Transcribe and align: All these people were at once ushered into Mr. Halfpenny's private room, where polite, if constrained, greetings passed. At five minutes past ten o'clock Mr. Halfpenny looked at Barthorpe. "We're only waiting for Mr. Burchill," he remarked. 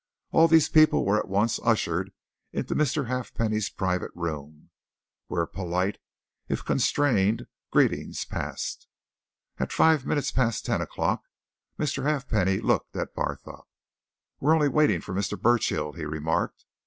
All 0.31 0.47
these 0.47 0.67
people 0.67 1.05
were 1.05 1.19
at 1.19 1.27
once 1.27 1.59
ushered 1.63 2.11
into 2.51 2.73
Mr. 2.73 3.05
Halfpenny's 3.05 3.69
private 3.69 4.09
room, 4.15 4.71
where 5.27 5.45
polite, 5.45 5.99
if 6.49 6.65
constrained, 6.65 7.45
greetings 7.69 8.25
passed. 8.25 8.87
At 9.59 9.71
five 9.71 10.07
minutes 10.07 10.31
past 10.31 10.65
ten 10.65 10.81
o'clock 10.81 11.25
Mr. 11.77 12.01
Halfpenny 12.03 12.59
looked 12.61 12.95
at 12.95 13.13
Barthorpe. 13.13 13.67
"We're 14.39 14.55
only 14.55 14.69
waiting 14.69 15.01
for 15.01 15.13
Mr. 15.13 15.39
Burchill," 15.39 15.93
he 15.93 16.03
remarked. 16.05 16.65